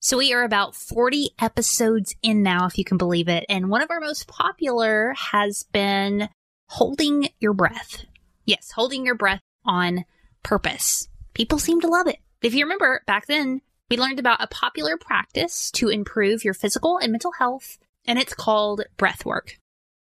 So 0.00 0.16
we 0.18 0.32
are 0.32 0.44
about 0.44 0.76
40 0.76 1.30
episodes 1.40 2.14
in 2.22 2.42
now, 2.44 2.66
if 2.66 2.78
you 2.78 2.84
can 2.84 2.98
believe 2.98 3.28
it. 3.28 3.44
And 3.48 3.68
one 3.68 3.82
of 3.82 3.90
our 3.90 3.98
most 3.98 4.28
popular 4.28 5.12
has 5.32 5.64
been 5.72 6.28
holding 6.68 7.30
your 7.40 7.52
breath. 7.52 8.04
Yes, 8.44 8.70
holding 8.70 9.04
your 9.04 9.16
breath 9.16 9.40
on 9.64 10.04
purpose. 10.44 11.08
People 11.34 11.58
seem 11.58 11.80
to 11.80 11.88
love 11.88 12.06
it. 12.06 12.18
If 12.42 12.54
you 12.54 12.64
remember 12.64 13.02
back 13.08 13.26
then, 13.26 13.60
we 13.90 13.96
learned 13.96 14.20
about 14.20 14.42
a 14.42 14.46
popular 14.46 14.96
practice 14.96 15.70
to 15.72 15.88
improve 15.88 16.44
your 16.44 16.54
physical 16.54 16.98
and 16.98 17.10
mental 17.10 17.32
health, 17.32 17.78
and 18.06 18.20
it's 18.20 18.34
called 18.34 18.84
breath 18.98 19.26
work. 19.26 19.58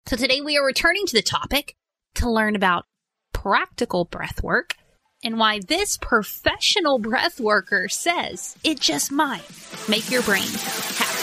So 0.06 0.16
today 0.16 0.42
we 0.42 0.58
are 0.58 0.66
returning 0.66 1.06
to 1.06 1.16
the 1.16 1.22
topic 1.22 1.74
to 2.16 2.30
learn 2.30 2.56
about 2.56 2.84
practical 3.32 4.04
breath 4.04 4.42
work 4.42 4.74
and 5.22 5.38
why 5.38 5.60
this 5.66 5.96
professional 5.96 6.98
breath 6.98 7.40
worker 7.40 7.88
says 7.88 8.56
it 8.62 8.80
just 8.80 9.10
might 9.10 9.44
make 9.88 10.10
your 10.10 10.22
brain 10.22 10.46
happy. 10.46 11.18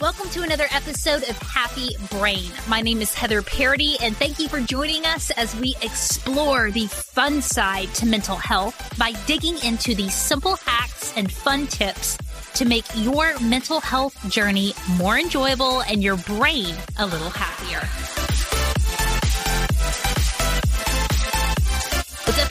Welcome 0.00 0.28
to 0.30 0.42
another 0.42 0.66
episode 0.72 1.22
of 1.22 1.38
Happy 1.38 1.96
Brain. 2.10 2.50
My 2.68 2.82
name 2.82 3.00
is 3.00 3.14
Heather 3.14 3.40
Parady, 3.40 3.96
and 4.02 4.14
thank 4.14 4.38
you 4.38 4.46
for 4.46 4.60
joining 4.60 5.06
us 5.06 5.30
as 5.30 5.56
we 5.56 5.74
explore 5.80 6.70
the 6.70 6.86
fun 6.86 7.40
side 7.40 7.88
to 7.94 8.06
mental 8.06 8.36
health 8.36 8.98
by 8.98 9.12
digging 9.26 9.56
into 9.64 9.94
these 9.94 10.14
simple 10.14 10.56
hacks 10.56 11.16
and 11.16 11.32
fun 11.32 11.66
tips 11.66 12.18
to 12.54 12.66
make 12.66 12.84
your 12.94 13.38
mental 13.40 13.80
health 13.80 14.28
journey 14.28 14.74
more 14.98 15.18
enjoyable 15.18 15.80
and 15.82 16.02
your 16.02 16.16
brain 16.18 16.74
a 16.98 17.06
little 17.06 17.30
happier. 17.30 18.15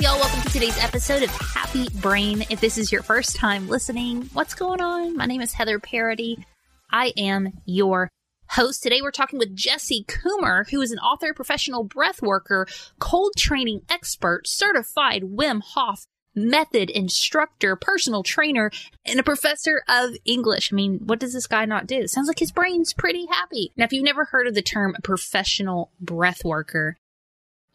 Y'all? 0.06 0.20
Welcome 0.20 0.42
to 0.44 0.50
today's 0.50 0.78
episode 0.84 1.23
of 1.23 1.31
Happy 1.31 1.89
Brain. 1.95 2.44
If 2.52 2.61
this 2.61 2.78
is 2.78 2.92
your 2.92 3.02
first 3.02 3.36
time 3.36 3.67
listening, 3.67 4.30
what's 4.34 4.53
going 4.53 4.80
on? 4.80 5.17
My 5.17 5.25
name 5.25 5.42
is 5.42 5.53
Heather 5.53 5.80
Parady. 5.80 6.45
I 6.92 7.12
am 7.17 7.53
your 7.66 8.12
host. 8.50 8.84
Today 8.84 9.02
we're 9.02 9.09
talking 9.09 9.39
with 9.39 9.56
Jesse 9.56 10.06
Coomer, 10.08 10.70
who 10.70 10.80
is 10.80 10.92
an 10.92 11.00
author, 11.00 11.34
professional 11.34 11.84
breath 11.84 12.22
worker, 12.22 12.67
cold 13.00 13.31
training 13.36 13.81
expert, 13.89 14.47
certified 14.47 15.23
Wim 15.23 15.64
Hof 15.64 16.06
method 16.36 16.92
instructor, 16.92 17.75
personal 17.75 18.22
trainer, 18.22 18.69
and 19.08 19.19
a 19.19 19.23
professor 19.23 19.81
of 19.90 20.16
English. 20.23 20.72
I 20.72 20.75
mean, 20.75 21.00
what 21.03 21.19
does 21.19 21.34
this 21.34 21.47
guy 21.47 21.66
not 21.66 21.88
do? 21.88 22.06
sounds 22.08 22.28
like 22.28 22.38
his 22.38 22.52
brain's 22.52 22.94
pretty 22.94 23.25
happy. 23.25 23.72
Now, 23.75 23.86
if 23.86 23.92
you've 23.92 24.03
never 24.03 24.25
heard 24.25 24.45
of 24.45 24.53
the 24.53 24.62
term 24.62 24.95
professional 25.02 25.90
breath 26.00 26.45
worker, 26.45 26.97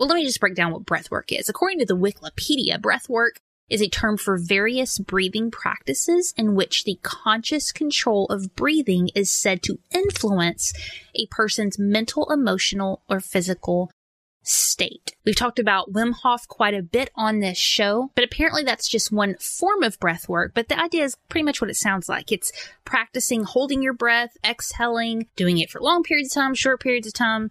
well, 0.00 0.08
let 0.08 0.16
me 0.16 0.24
just 0.24 0.40
break 0.40 0.54
down 0.54 0.72
what 0.72 0.86
breathwork 0.86 1.24
is. 1.28 1.50
According 1.50 1.78
to 1.80 1.84
the 1.84 1.96
Wikipedia, 1.96 2.80
breathwork 2.80 3.32
is 3.68 3.82
a 3.82 3.88
term 3.88 4.16
for 4.16 4.38
various 4.38 4.98
breathing 4.98 5.50
practices 5.50 6.32
in 6.38 6.54
which 6.54 6.84
the 6.84 6.98
conscious 7.02 7.70
control 7.70 8.24
of 8.28 8.56
breathing 8.56 9.10
is 9.14 9.30
said 9.30 9.62
to 9.62 9.78
influence 9.90 10.72
a 11.14 11.26
person's 11.26 11.78
mental, 11.78 12.32
emotional, 12.32 13.02
or 13.10 13.20
physical 13.20 13.90
state. 14.42 15.14
We've 15.26 15.36
talked 15.36 15.58
about 15.58 15.92
Wim 15.92 16.14
Hof 16.14 16.48
quite 16.48 16.72
a 16.72 16.82
bit 16.82 17.10
on 17.14 17.40
this 17.40 17.58
show, 17.58 18.10
but 18.14 18.24
apparently 18.24 18.62
that's 18.62 18.88
just 18.88 19.12
one 19.12 19.36
form 19.38 19.82
of 19.82 20.00
breath 20.00 20.30
work. 20.30 20.52
But 20.54 20.70
the 20.70 20.80
idea 20.80 21.04
is 21.04 21.18
pretty 21.28 21.44
much 21.44 21.60
what 21.60 21.68
it 21.68 21.76
sounds 21.76 22.08
like. 22.08 22.32
It's 22.32 22.52
practicing 22.86 23.44
holding 23.44 23.82
your 23.82 23.92
breath, 23.92 24.30
exhaling, 24.42 25.26
doing 25.36 25.58
it 25.58 25.68
for 25.68 25.78
long 25.78 26.02
periods 26.02 26.34
of 26.34 26.40
time, 26.40 26.54
short 26.54 26.80
periods 26.80 27.06
of 27.06 27.12
time. 27.12 27.50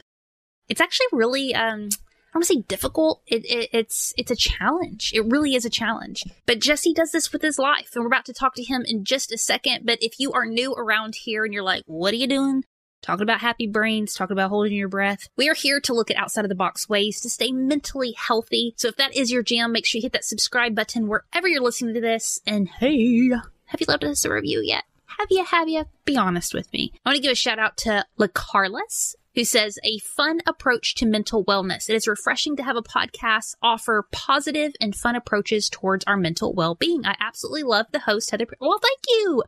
It's 0.67 0.81
actually 0.81 1.07
really, 1.11 1.53
um, 1.53 1.89
I 2.29 2.37
don't 2.37 2.43
say 2.43 2.61
difficult. 2.67 3.21
It, 3.25 3.45
it, 3.45 3.69
it's 3.73 4.13
it's 4.17 4.31
a 4.31 4.35
challenge. 4.35 5.11
It 5.15 5.25
really 5.25 5.55
is 5.55 5.65
a 5.65 5.69
challenge. 5.69 6.23
But 6.45 6.59
Jesse 6.59 6.93
does 6.93 7.11
this 7.11 7.33
with 7.33 7.41
his 7.41 7.57
life, 7.57 7.91
and 7.95 8.03
we're 8.03 8.07
about 8.07 8.25
to 8.25 8.33
talk 8.33 8.53
to 8.55 8.63
him 8.63 8.83
in 8.85 9.03
just 9.03 9.31
a 9.31 9.37
second. 9.37 9.85
But 9.85 9.99
if 10.01 10.19
you 10.19 10.31
are 10.33 10.45
new 10.45 10.73
around 10.73 11.15
here 11.15 11.43
and 11.43 11.53
you're 11.53 11.63
like, 11.63 11.83
"What 11.87 12.13
are 12.13 12.17
you 12.17 12.27
doing?" 12.27 12.65
Talking 13.01 13.23
about 13.23 13.39
happy 13.39 13.65
brains, 13.65 14.13
talking 14.13 14.33
about 14.33 14.49
holding 14.49 14.73
your 14.73 14.89
breath. 14.89 15.29
We 15.37 15.49
are 15.49 15.53
here 15.53 15.79
to 15.81 15.93
look 15.93 16.11
at 16.11 16.17
outside 16.17 16.43
of 16.43 16.49
the 16.49 16.55
box 16.55 16.89
ways 16.89 17.21
to 17.21 17.29
stay 17.29 17.51
mentally 17.51 18.11
healthy. 18.11 18.73
So 18.77 18.89
if 18.89 18.97
that 18.97 19.15
is 19.15 19.31
your 19.31 19.41
jam, 19.41 19.71
make 19.71 19.85
sure 19.85 19.99
you 19.99 20.03
hit 20.03 20.11
that 20.11 20.25
subscribe 20.25 20.75
button 20.75 21.07
wherever 21.07 21.47
you're 21.47 21.61
listening 21.61 21.93
to 21.95 22.01
this. 22.01 22.41
And 22.45 22.67
hey, 22.67 23.29
have 23.65 23.79
you 23.79 23.85
left 23.87 24.03
us 24.03 24.25
a 24.25 24.33
review 24.33 24.61
yet? 24.61 24.83
Have 25.17 25.27
you? 25.31 25.43
Have 25.45 25.69
you? 25.69 25.85
Be 26.05 26.17
honest 26.17 26.53
with 26.53 26.71
me. 26.73 26.91
I 27.05 27.09
want 27.09 27.15
to 27.17 27.21
give 27.21 27.31
a 27.31 27.35
shout 27.35 27.57
out 27.57 27.77
to 27.77 28.05
LaCarlos 28.19 29.15
who 29.39 29.45
says 29.45 29.79
a 29.85 29.99
fun 29.99 30.41
approach 30.45 30.95
to 30.95 31.05
mental 31.05 31.45
wellness. 31.45 31.89
It 31.89 31.95
is 31.95 32.09
refreshing 32.09 32.57
to 32.57 32.63
have 32.63 32.75
a 32.75 32.81
podcast 32.81 33.55
offer 33.61 34.05
positive 34.11 34.73
and 34.81 34.93
fun 34.93 35.15
approaches 35.15 35.69
towards 35.69 36.03
our 36.03 36.17
mental 36.17 36.53
well-being. 36.53 37.05
I 37.05 37.15
absolutely 37.21 37.63
love 37.63 37.85
the 37.93 37.99
host, 37.99 38.31
Heather. 38.31 38.47
Well, 38.59 38.81
thank 38.81 38.99
you. 39.07 39.43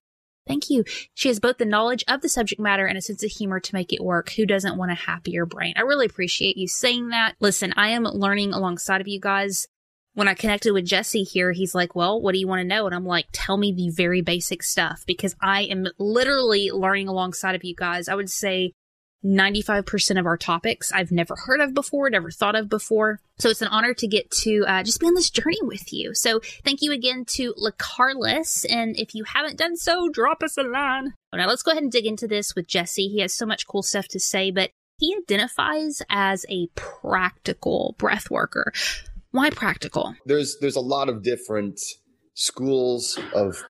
Thank 0.47 0.69
you. 0.69 0.85
She 1.13 1.28
has 1.28 1.41
both 1.41 1.57
the 1.57 1.66
knowledge 1.66 2.06
of 2.07 2.22
the 2.22 2.29
subject 2.29 2.62
matter 2.62 2.85
and 2.85 2.97
a 2.97 3.02
sense 3.02 3.22
of 3.22 3.31
humor 3.31 3.59
to 3.59 3.75
make 3.75 3.91
it 3.91 4.02
work. 4.02 4.31
Who 4.31 4.46
doesn't 4.46 4.78
want 4.78 4.91
a 4.91 4.96
happier 4.96 5.46
brain? 5.46 5.74
I 5.75 5.81
really 5.81 6.06
appreciate 6.06 6.56
you 6.56 6.69
saying 6.69 7.09
that. 7.09 7.35
Listen, 7.41 7.73
I 7.75 7.90
am 7.90 8.03
learning 8.03 8.53
alongside 8.53 9.02
of 9.02 9.09
you 9.09 9.19
guys. 9.19 9.68
When 10.13 10.29
I 10.29 10.35
connected 10.35 10.72
with 10.72 10.85
Jesse 10.85 11.23
here, 11.23 11.52
he's 11.52 11.75
like, 11.75 11.96
Well, 11.96 12.22
what 12.22 12.31
do 12.31 12.40
you 12.40 12.47
want 12.47 12.62
to 12.62 12.68
know? 12.68 12.85
And 12.85 12.96
I'm 12.96 13.06
like, 13.06 13.25
Tell 13.34 13.58
me 13.58 13.73
the 13.73 13.90
very 13.90 14.22
basic 14.22 14.63
stuff 14.63 15.03
because 15.06 15.35
I 15.41 15.63
am 15.63 15.88
literally 16.00 16.72
learning 16.72 17.09
alongside 17.09 17.56
of 17.56 17.66
you 17.66 17.75
guys. 17.75 18.08
I 18.08 18.16
would 18.16 18.29
say 18.29 18.72
95% 19.23 20.19
of 20.19 20.25
our 20.25 20.37
topics 20.37 20.91
I've 20.91 21.11
never 21.11 21.35
heard 21.35 21.61
of 21.61 21.73
before, 21.73 22.09
never 22.09 22.31
thought 22.31 22.55
of 22.55 22.69
before. 22.69 23.19
So 23.37 23.49
it's 23.49 23.61
an 23.61 23.67
honor 23.67 23.93
to 23.95 24.07
get 24.07 24.31
to 24.43 24.65
uh, 24.67 24.83
just 24.83 24.99
be 24.99 25.07
on 25.07 25.13
this 25.13 25.29
journey 25.29 25.59
with 25.61 25.93
you. 25.93 26.13
So 26.13 26.41
thank 26.63 26.81
you 26.81 26.91
again 26.91 27.25
to 27.29 27.53
LaCarlis. 27.53 28.65
And 28.69 28.97
if 28.97 29.13
you 29.13 29.23
haven't 29.23 29.57
done 29.57 29.77
so, 29.77 30.09
drop 30.09 30.41
us 30.43 30.57
a 30.57 30.63
line. 30.63 31.13
Now 31.33 31.47
let's 31.47 31.63
go 31.63 31.71
ahead 31.71 31.83
and 31.83 31.91
dig 31.91 32.05
into 32.05 32.27
this 32.27 32.55
with 32.55 32.67
Jesse. 32.67 33.07
He 33.07 33.19
has 33.21 33.33
so 33.33 33.45
much 33.45 33.67
cool 33.67 33.83
stuff 33.83 34.07
to 34.09 34.19
say, 34.19 34.51
but 34.51 34.71
he 34.97 35.15
identifies 35.17 36.01
as 36.09 36.45
a 36.49 36.67
practical 36.75 37.95
breath 37.97 38.29
worker. 38.29 38.71
Why 39.31 39.49
practical? 39.49 40.15
There's 40.25 40.57
there's 40.59 40.75
a 40.75 40.81
lot 40.81 41.09
of 41.09 41.23
different 41.23 41.79
schools 42.33 43.17
of 43.33 43.63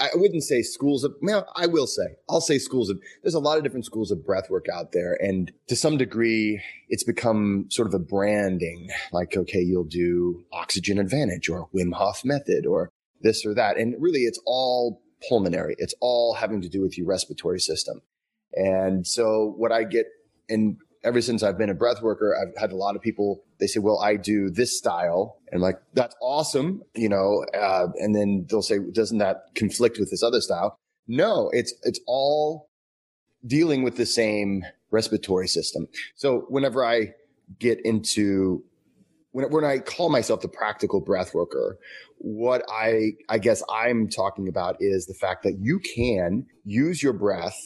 I 0.00 0.10
wouldn't 0.14 0.44
say 0.44 0.62
schools 0.62 1.04
of, 1.04 1.14
well, 1.20 1.46
I 1.56 1.66
will 1.66 1.86
say, 1.86 2.16
I'll 2.28 2.40
say 2.40 2.58
schools 2.58 2.90
of, 2.90 2.98
there's 3.22 3.34
a 3.34 3.40
lot 3.40 3.58
of 3.58 3.64
different 3.64 3.84
schools 3.84 4.10
of 4.10 4.24
breath 4.24 4.50
work 4.50 4.66
out 4.72 4.92
there. 4.92 5.16
And 5.20 5.52
to 5.68 5.76
some 5.76 5.96
degree, 5.96 6.62
it's 6.88 7.04
become 7.04 7.66
sort 7.70 7.88
of 7.88 7.94
a 7.94 7.98
branding, 7.98 8.88
like, 9.12 9.36
okay, 9.36 9.60
you'll 9.60 9.84
do 9.84 10.44
oxygen 10.52 10.98
advantage 10.98 11.48
or 11.48 11.68
Wim 11.74 11.92
Hof 11.92 12.24
method 12.24 12.66
or 12.66 12.90
this 13.20 13.44
or 13.44 13.54
that. 13.54 13.76
And 13.76 13.94
really 13.98 14.20
it's 14.20 14.40
all 14.46 15.02
pulmonary. 15.28 15.74
It's 15.78 15.94
all 16.00 16.34
having 16.34 16.62
to 16.62 16.68
do 16.68 16.80
with 16.80 16.96
your 16.96 17.06
respiratory 17.06 17.60
system. 17.60 18.02
And 18.52 19.06
so 19.06 19.54
what 19.56 19.72
I 19.72 19.84
get 19.84 20.06
in 20.48 20.78
ever 21.04 21.20
since 21.20 21.42
I've 21.42 21.58
been 21.58 21.70
a 21.70 21.74
breath 21.74 22.02
worker, 22.02 22.36
I've 22.36 22.60
had 22.60 22.72
a 22.72 22.76
lot 22.76 22.96
of 22.96 23.02
people, 23.02 23.42
they 23.60 23.66
say, 23.66 23.80
well, 23.80 24.00
I 24.00 24.16
do 24.16 24.50
this 24.50 24.76
style. 24.76 25.38
And 25.50 25.58
I'm 25.58 25.62
like, 25.62 25.78
that's 25.94 26.14
awesome. 26.20 26.82
You 26.94 27.08
know, 27.08 27.44
uh, 27.54 27.88
and 27.96 28.14
then 28.14 28.46
they'll 28.48 28.62
say, 28.62 28.78
doesn't 28.92 29.18
that 29.18 29.44
conflict 29.54 29.98
with 29.98 30.10
this 30.10 30.22
other 30.22 30.40
style? 30.40 30.76
No, 31.06 31.50
it's, 31.52 31.74
it's 31.84 32.00
all 32.06 32.68
dealing 33.46 33.82
with 33.82 33.96
the 33.96 34.06
same 34.06 34.64
respiratory 34.90 35.48
system. 35.48 35.86
So 36.16 36.46
whenever 36.48 36.84
I 36.84 37.12
get 37.58 37.80
into, 37.84 38.64
when, 39.32 39.50
when 39.50 39.64
I 39.64 39.78
call 39.78 40.10
myself 40.10 40.40
the 40.40 40.48
practical 40.48 41.00
breath 41.00 41.34
worker, 41.34 41.78
what 42.18 42.64
I, 42.68 43.12
I 43.28 43.38
guess 43.38 43.62
I'm 43.70 44.08
talking 44.08 44.48
about 44.48 44.76
is 44.80 45.06
the 45.06 45.14
fact 45.14 45.44
that 45.44 45.58
you 45.60 45.78
can 45.78 46.46
use 46.64 47.02
your 47.02 47.12
breath 47.12 47.56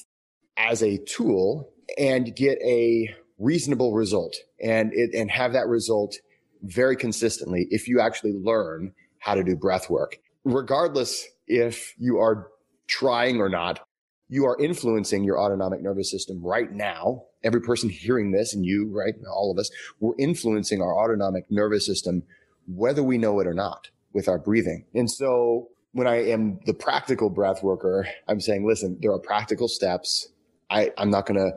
as 0.56 0.82
a 0.82 0.98
tool 0.98 1.70
and 1.98 2.34
get 2.36 2.58
a 2.62 3.14
reasonable 3.38 3.92
result 3.94 4.36
and 4.62 4.92
it, 4.92 5.14
and 5.14 5.30
have 5.30 5.52
that 5.52 5.66
result 5.66 6.16
very 6.62 6.96
consistently 6.96 7.66
if 7.70 7.88
you 7.88 8.00
actually 8.00 8.32
learn 8.32 8.92
how 9.18 9.34
to 9.34 9.42
do 9.42 9.56
breath 9.56 9.90
work. 9.90 10.18
Regardless 10.44 11.26
if 11.46 11.94
you 11.98 12.18
are 12.18 12.48
trying 12.86 13.40
or 13.40 13.48
not, 13.48 13.80
you 14.28 14.46
are 14.46 14.56
influencing 14.58 15.24
your 15.24 15.38
autonomic 15.38 15.82
nervous 15.82 16.10
system 16.10 16.42
right 16.42 16.72
now. 16.72 17.24
Every 17.44 17.60
person 17.60 17.90
hearing 17.90 18.32
this 18.32 18.54
and 18.54 18.64
you, 18.64 18.90
right? 18.90 19.14
All 19.30 19.50
of 19.50 19.58
us, 19.58 19.70
we're 20.00 20.14
influencing 20.18 20.80
our 20.80 20.96
autonomic 20.96 21.44
nervous 21.50 21.84
system, 21.84 22.22
whether 22.66 23.02
we 23.02 23.18
know 23.18 23.40
it 23.40 23.46
or 23.46 23.54
not 23.54 23.90
with 24.12 24.28
our 24.28 24.38
breathing. 24.38 24.86
And 24.94 25.10
so 25.10 25.68
when 25.92 26.06
I 26.06 26.30
am 26.30 26.60
the 26.64 26.74
practical 26.74 27.28
breath 27.28 27.62
worker, 27.62 28.08
I'm 28.28 28.40
saying, 28.40 28.66
listen, 28.66 28.98
there 29.00 29.12
are 29.12 29.18
practical 29.18 29.68
steps. 29.68 30.28
I, 30.70 30.90
I'm 30.96 31.10
not 31.10 31.26
going 31.26 31.38
to 31.38 31.52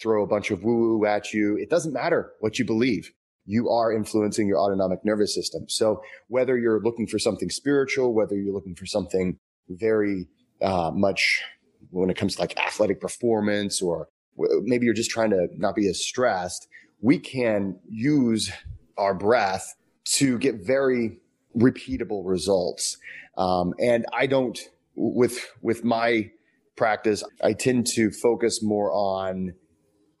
throw 0.00 0.22
a 0.22 0.26
bunch 0.26 0.50
of 0.50 0.62
woo 0.64 0.98
woo 0.98 1.06
at 1.06 1.32
you. 1.32 1.56
It 1.56 1.70
doesn't 1.70 1.92
matter 1.92 2.32
what 2.40 2.58
you 2.58 2.64
believe. 2.64 3.10
You 3.46 3.68
are 3.68 3.92
influencing 3.92 4.48
your 4.48 4.58
autonomic 4.58 5.04
nervous 5.04 5.34
system. 5.34 5.68
So 5.68 6.00
whether 6.28 6.56
you're 6.56 6.80
looking 6.80 7.06
for 7.06 7.18
something 7.18 7.50
spiritual, 7.50 8.14
whether 8.14 8.34
you're 8.36 8.54
looking 8.54 8.74
for 8.74 8.86
something 8.86 9.38
very 9.68 10.26
uh, 10.62 10.90
much 10.94 11.42
when 11.90 12.10
it 12.10 12.16
comes 12.16 12.36
to 12.36 12.40
like 12.40 12.58
athletic 12.58 13.00
performance, 13.00 13.82
or 13.82 14.08
maybe 14.36 14.86
you're 14.86 14.94
just 14.94 15.10
trying 15.10 15.30
to 15.30 15.48
not 15.56 15.74
be 15.74 15.88
as 15.88 16.02
stressed, 16.02 16.66
we 17.00 17.18
can 17.18 17.78
use 17.88 18.50
our 18.96 19.14
breath 19.14 19.74
to 20.04 20.38
get 20.38 20.66
very 20.66 21.18
repeatable 21.56 22.22
results. 22.24 22.96
Um, 23.36 23.74
and 23.78 24.06
I 24.12 24.26
don't 24.26 24.58
with 24.96 25.44
with 25.60 25.84
my 25.84 26.30
practice, 26.76 27.22
I 27.42 27.52
tend 27.52 27.86
to 27.88 28.10
focus 28.10 28.62
more 28.62 28.90
on 28.92 29.54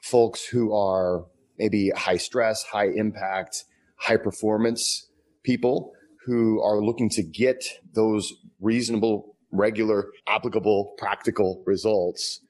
folks 0.04 0.44
who 0.44 0.74
are 0.74 1.24
maybe 1.58 1.90
high 1.96 2.18
stress, 2.18 2.62
high 2.62 2.88
impact, 2.94 3.64
high 3.96 4.18
performance 4.18 5.08
people 5.44 5.92
who 6.26 6.60
are 6.62 6.82
looking 6.82 7.08
to 7.08 7.22
get 7.22 7.64
those 7.94 8.32
reasonable, 8.60 9.36
regular, 9.50 10.10
applicable, 10.28 10.94
practical 10.98 11.62
results 11.66 12.40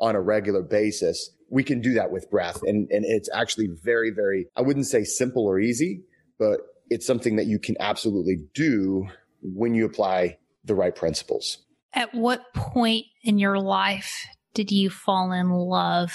on 0.00 0.16
a 0.16 0.20
regular 0.20 0.62
basis. 0.62 1.30
We 1.50 1.62
can 1.62 1.80
do 1.80 1.94
that 1.94 2.10
with 2.10 2.28
breath. 2.30 2.60
And, 2.62 2.88
and 2.90 3.04
it's 3.04 3.28
actually 3.32 3.68
very, 3.84 4.10
very, 4.10 4.46
I 4.56 4.62
wouldn't 4.62 4.86
say 4.86 5.04
simple 5.04 5.46
or 5.46 5.60
easy, 5.60 6.02
but 6.38 6.60
it's 6.90 7.06
something 7.06 7.36
that 7.36 7.46
you 7.46 7.60
can 7.60 7.76
absolutely 7.78 8.38
do 8.54 9.06
when 9.40 9.74
you 9.74 9.84
apply 9.84 10.38
the 10.64 10.74
right 10.74 10.94
principles. 10.94 11.58
At 11.92 12.12
what 12.12 12.52
point 12.54 13.04
in 13.22 13.38
your 13.38 13.58
life 13.60 14.26
did 14.52 14.72
you 14.72 14.90
fall 14.90 15.30
in 15.32 15.50
love 15.50 16.12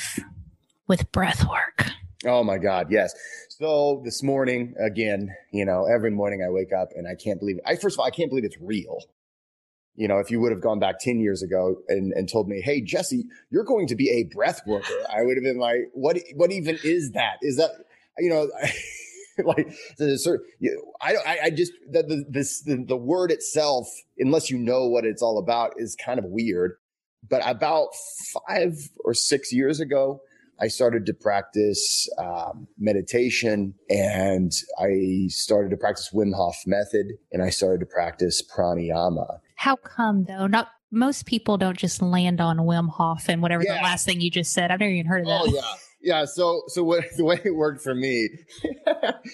with 0.90 1.10
breath 1.14 1.46
work? 1.48 1.92
Oh 2.26 2.44
my 2.44 2.58
God, 2.58 2.88
yes. 2.92 3.14
So 3.48 4.02
this 4.04 4.22
morning, 4.22 4.74
again, 4.78 5.34
you 5.54 5.64
know, 5.64 5.86
every 5.86 6.12
morning 6.12 6.44
I 6.46 6.50
wake 6.50 6.74
up 6.74 6.90
and 6.94 7.08
I 7.08 7.16
can't 7.16 7.40
believe 7.40 7.58
it. 7.58 7.64
I 7.66 7.78
first 7.78 7.96
of 7.96 8.02
all, 8.02 8.06
I 8.06 8.10
can't 8.10 8.30
believe 8.30 8.44
it's 8.44 8.58
real. 8.60 9.00
You 9.96 10.08
know, 10.08 10.20
if 10.20 10.32
you 10.32 10.40
would 10.42 10.52
have 10.52 10.62
gone 10.62 10.80
back 10.80 11.00
10 11.00 11.20
years 11.20 11.42
ago 11.42 11.78
and, 11.88 12.12
and 12.14 12.30
told 12.30 12.48
me, 12.48 12.62
hey, 12.62 12.82
Jesse, 12.82 13.26
you're 13.50 13.64
going 13.64 13.88
to 13.88 13.96
be 13.96 14.10
a 14.10 14.24
breath 14.34 14.62
worker, 14.66 14.94
I 15.10 15.24
would 15.24 15.38
have 15.38 15.44
been 15.44 15.60
like, 15.60 15.90
what 15.94 16.18
what 16.36 16.52
even 16.52 16.78
is 16.84 17.12
that? 17.12 17.38
Is 17.42 17.58
that 17.58 17.72
you 18.18 18.30
know 18.30 18.50
like 19.46 19.70
sort 20.18 20.42
I 21.02 21.16
I, 21.16 21.40
I 21.46 21.50
just 21.52 21.72
the, 21.90 22.04
the 22.04 22.26
this 22.28 22.62
the, 22.62 22.84
the 22.86 22.98
word 22.98 23.32
itself, 23.32 23.88
unless 24.18 24.50
you 24.50 24.58
know 24.58 24.88
what 24.88 25.06
it's 25.06 25.22
all 25.22 25.38
about, 25.38 25.74
is 25.78 25.96
kind 25.96 26.20
of 26.20 26.26
weird. 26.26 26.76
But 27.30 27.42
about 27.46 27.90
five 28.48 28.78
or 29.04 29.14
six 29.14 29.52
years 29.52 29.80
ago, 29.82 30.22
I 30.62 30.68
started 30.68 31.06
to 31.06 31.14
practice 31.14 32.10
um, 32.18 32.68
meditation 32.78 33.74
and 33.90 34.52
I 34.80 35.28
started 35.30 35.70
to 35.70 35.78
practice 35.78 36.10
Wim 36.14 36.36
Hof 36.36 36.56
method 36.66 37.14
and 37.32 37.42
I 37.42 37.50
started 37.50 37.80
to 37.80 37.86
practice 37.86 38.44
pranayama. 38.44 39.40
How 39.56 39.76
come 39.76 40.26
though? 40.26 40.48
Not 40.48 40.70
most 40.92 41.26
people 41.26 41.58
don't 41.58 41.78
just 41.78 42.02
land 42.02 42.42
on 42.42 42.58
Wim 42.58 42.90
Hof 42.90 43.30
and 43.30 43.42
whatever 43.42 43.64
yeah. 43.64 43.78
the 43.78 43.84
last 43.84 44.06
thing 44.06 44.22
you 44.22 44.32
just 44.32 44.54
said. 44.54 44.72
I've 44.72 44.80
never 44.80 44.92
even 44.92 45.06
heard 45.06 45.22
of 45.22 45.28
that. 45.28 45.42
Oh 45.44 45.46
yeah. 45.46 45.74
Yeah, 46.02 46.24
so 46.24 46.62
so 46.68 46.84
what 46.84 47.04
the 47.18 47.26
way 47.26 47.42
it 47.44 47.56
worked 47.56 47.82
for 47.82 47.94
me, 47.94 48.30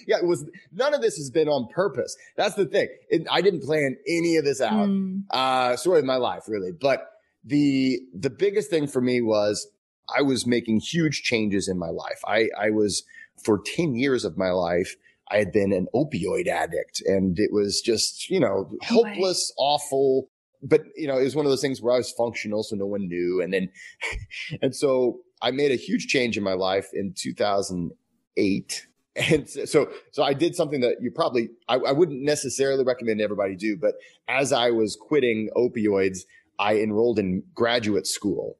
yeah, 0.07 0.17
it 0.17 0.25
was 0.25 0.45
none 0.71 0.95
of 0.95 1.01
this 1.01 1.15
has 1.17 1.29
been 1.29 1.47
on 1.47 1.67
purpose. 1.67 2.17
That's 2.37 2.55
the 2.55 2.65
thing. 2.65 2.87
It, 3.09 3.27
I 3.29 3.41
didn't 3.41 3.61
plan 3.61 3.97
any 4.07 4.37
of 4.37 4.45
this 4.45 4.61
out. 4.61 4.89
Mm. 4.89 5.25
Uh, 5.29 5.75
story 5.77 5.99
of 5.99 6.05
my 6.05 6.15
life, 6.15 6.45
really. 6.47 6.71
But 6.71 7.07
the 7.43 7.99
the 8.17 8.31
biggest 8.31 8.71
thing 8.71 8.87
for 8.87 8.99
me 8.99 9.21
was 9.21 9.67
I 10.13 10.21
was 10.21 10.45
making 10.45 10.79
huge 10.79 11.23
changes 11.23 11.67
in 11.67 11.77
my 11.77 11.89
life. 11.89 12.19
I, 12.27 12.49
I 12.59 12.69
was 12.69 13.03
for 13.43 13.61
10 13.65 13.95
years 13.95 14.25
of 14.25 14.37
my 14.37 14.51
life, 14.51 14.95
I 15.31 15.37
had 15.37 15.51
been 15.51 15.73
an 15.73 15.87
opioid 15.93 16.47
addict 16.47 17.01
and 17.05 17.37
it 17.39 17.51
was 17.51 17.81
just, 17.81 18.29
you 18.29 18.39
know, 18.39 18.71
hopeless, 18.83 19.51
awful. 19.57 20.29
But, 20.61 20.81
you 20.95 21.07
know, 21.07 21.17
it 21.17 21.23
was 21.23 21.35
one 21.35 21.45
of 21.45 21.51
those 21.51 21.61
things 21.61 21.81
where 21.81 21.93
I 21.93 21.97
was 21.97 22.11
functional, 22.11 22.63
so 22.63 22.75
no 22.75 22.85
one 22.85 23.07
knew. 23.07 23.41
And 23.41 23.53
then, 23.53 23.69
and 24.61 24.75
so 24.75 25.19
I 25.41 25.51
made 25.51 25.71
a 25.71 25.75
huge 25.75 26.07
change 26.07 26.37
in 26.37 26.43
my 26.43 26.53
life 26.53 26.89
in 26.93 27.13
2008. 27.15 28.87
And 29.17 29.49
so, 29.49 29.89
so 30.11 30.23
I 30.23 30.33
did 30.33 30.57
something 30.57 30.81
that 30.81 30.97
you 30.99 31.09
probably, 31.09 31.47
I, 31.69 31.75
I 31.75 31.93
wouldn't 31.93 32.21
necessarily 32.21 32.83
recommend 32.83 33.21
everybody 33.21 33.55
do, 33.55 33.77
but 33.77 33.93
as 34.27 34.51
I 34.51 34.71
was 34.71 34.97
quitting 34.99 35.49
opioids, 35.55 36.23
I 36.59 36.79
enrolled 36.79 37.17
in 37.17 37.43
graduate 37.53 38.07
school 38.07 38.57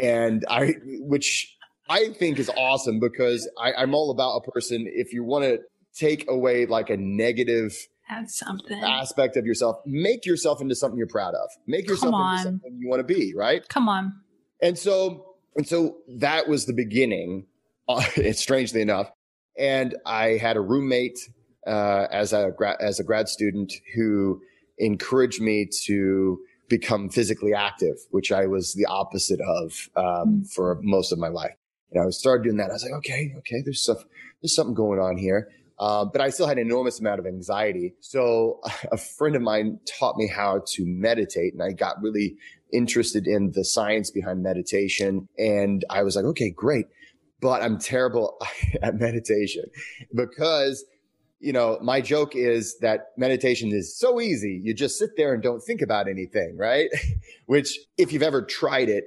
and 0.00 0.44
I, 0.48 0.74
which 1.00 1.56
I 1.88 2.08
think 2.08 2.38
is 2.38 2.50
awesome 2.56 3.00
because 3.00 3.48
I, 3.60 3.72
I'm 3.72 3.94
all 3.94 4.10
about 4.10 4.36
a 4.36 4.50
person. 4.50 4.86
If 4.88 5.12
you 5.12 5.24
want 5.24 5.44
to 5.44 5.60
take 5.94 6.28
away 6.30 6.66
like 6.66 6.90
a 6.90 6.96
negative 6.96 7.72
Add 8.08 8.30
something 8.30 8.78
aspect 8.82 9.36
of 9.36 9.46
yourself, 9.46 9.76
make 9.84 10.26
yourself 10.26 10.60
into 10.60 10.74
something 10.74 10.96
you're 10.96 11.08
proud 11.08 11.34
of. 11.34 11.48
Make 11.66 11.88
yourself 11.88 12.14
into 12.14 12.42
something 12.42 12.78
you 12.78 12.88
want 12.88 13.06
to 13.06 13.14
be. 13.14 13.34
Right? 13.34 13.68
Come 13.68 13.88
on. 13.88 14.12
And 14.62 14.78
so, 14.78 15.34
and 15.56 15.66
so 15.66 15.96
that 16.18 16.48
was 16.48 16.66
the 16.66 16.72
beginning. 16.72 17.46
Uh, 17.88 18.00
strangely 18.32 18.82
enough, 18.82 19.10
and 19.56 19.96
I 20.04 20.38
had 20.38 20.56
a 20.56 20.60
roommate 20.60 21.18
uh, 21.66 22.06
as 22.10 22.32
a 22.32 22.52
gra- 22.56 22.76
as 22.80 23.00
a 23.00 23.04
grad 23.04 23.28
student 23.28 23.72
who 23.94 24.40
encouraged 24.78 25.40
me 25.40 25.68
to 25.84 26.38
become 26.68 27.08
physically 27.08 27.54
active, 27.54 27.96
which 28.10 28.32
I 28.32 28.46
was 28.46 28.74
the 28.74 28.86
opposite 28.86 29.40
of 29.40 29.88
um, 29.96 30.04
mm. 30.04 30.52
for 30.52 30.78
most 30.82 31.12
of 31.12 31.18
my 31.18 31.28
life. 31.28 31.54
And 31.92 32.04
I 32.04 32.10
started 32.10 32.44
doing 32.44 32.56
that. 32.56 32.70
I 32.70 32.74
was 32.74 32.82
like, 32.82 32.98
okay, 32.98 33.34
okay, 33.38 33.62
there's 33.64 33.82
stuff, 33.82 34.04
there's 34.42 34.54
something 34.54 34.74
going 34.74 34.98
on 34.98 35.16
here. 35.16 35.48
Uh, 35.78 36.04
but 36.04 36.20
I 36.20 36.30
still 36.30 36.46
had 36.46 36.58
an 36.58 36.66
enormous 36.66 37.00
amount 37.00 37.20
of 37.20 37.26
anxiety. 37.26 37.94
So 38.00 38.60
a 38.92 38.96
friend 38.96 39.36
of 39.36 39.42
mine 39.42 39.78
taught 39.98 40.16
me 40.16 40.26
how 40.26 40.62
to 40.66 40.84
meditate, 40.86 41.52
and 41.52 41.62
I 41.62 41.72
got 41.72 42.00
really 42.02 42.36
interested 42.72 43.26
in 43.26 43.52
the 43.52 43.64
science 43.64 44.10
behind 44.10 44.42
meditation. 44.42 45.28
And 45.38 45.84
I 45.90 46.02
was 46.02 46.16
like, 46.16 46.24
okay, 46.24 46.50
great. 46.50 46.86
But 47.40 47.62
I'm 47.62 47.78
terrible 47.78 48.38
at 48.82 48.94
meditation 48.96 49.64
because 50.14 50.84
you 51.40 51.52
know, 51.52 51.78
my 51.82 52.00
joke 52.00 52.34
is 52.34 52.78
that 52.78 53.08
meditation 53.16 53.70
is 53.72 53.98
so 53.98 54.20
easy. 54.20 54.60
You 54.62 54.74
just 54.74 54.98
sit 54.98 55.10
there 55.16 55.34
and 55.34 55.42
don't 55.42 55.60
think 55.60 55.82
about 55.82 56.08
anything, 56.08 56.56
right? 56.56 56.88
Which, 57.46 57.78
if 57.98 58.12
you've 58.12 58.22
ever 58.22 58.42
tried 58.42 58.88
it, 58.88 59.04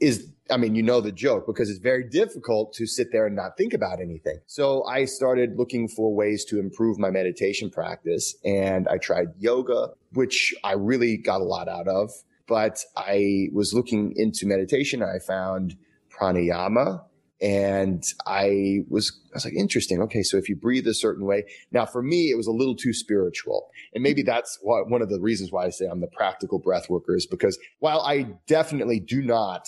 is, 0.00 0.28
I 0.50 0.56
mean, 0.56 0.74
you 0.74 0.82
know 0.82 1.00
the 1.00 1.12
joke 1.12 1.46
because 1.46 1.70
it's 1.70 1.78
very 1.78 2.02
difficult 2.02 2.72
to 2.74 2.86
sit 2.86 3.12
there 3.12 3.24
and 3.24 3.36
not 3.36 3.56
think 3.56 3.72
about 3.72 4.00
anything. 4.00 4.40
So 4.46 4.84
I 4.84 5.04
started 5.04 5.56
looking 5.56 5.86
for 5.88 6.12
ways 6.12 6.44
to 6.46 6.58
improve 6.58 6.98
my 6.98 7.10
meditation 7.10 7.70
practice 7.70 8.34
and 8.44 8.88
I 8.88 8.98
tried 8.98 9.28
yoga, 9.38 9.90
which 10.12 10.52
I 10.64 10.72
really 10.72 11.16
got 11.16 11.40
a 11.40 11.44
lot 11.44 11.68
out 11.68 11.86
of. 11.86 12.10
But 12.48 12.84
I 12.96 13.46
was 13.52 13.72
looking 13.72 14.12
into 14.16 14.44
meditation. 14.44 15.02
I 15.02 15.20
found 15.24 15.76
pranayama, 16.10 17.04
and 17.42 18.04
I 18.24 18.84
was, 18.88 19.20
I 19.32 19.36
was 19.36 19.44
like, 19.44 19.54
interesting. 19.54 20.00
Okay. 20.02 20.22
So 20.22 20.36
if 20.36 20.48
you 20.48 20.54
breathe 20.54 20.86
a 20.86 20.94
certain 20.94 21.26
way, 21.26 21.44
now 21.72 21.84
for 21.84 22.00
me, 22.00 22.30
it 22.30 22.36
was 22.36 22.46
a 22.46 22.52
little 22.52 22.76
too 22.76 22.92
spiritual. 22.92 23.68
And 23.94 24.02
maybe 24.02 24.22
mm-hmm. 24.22 24.30
that's 24.30 24.58
what, 24.62 24.88
one 24.88 25.02
of 25.02 25.10
the 25.10 25.20
reasons 25.20 25.50
why 25.50 25.66
I 25.66 25.70
say 25.70 25.86
I'm 25.86 26.00
the 26.00 26.06
practical 26.06 26.60
breath 26.60 26.88
worker 26.88 27.16
is 27.16 27.26
because 27.26 27.58
while 27.80 28.00
I 28.00 28.28
definitely 28.46 29.00
do 29.00 29.22
not, 29.22 29.66